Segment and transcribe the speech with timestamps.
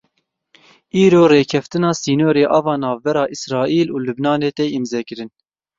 [1.03, 5.29] Îro rêkeftina sînorê ava navbera Îsraîl û Lubnanê tê îmzekirin.